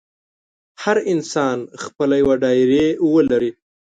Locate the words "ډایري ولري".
2.43-3.51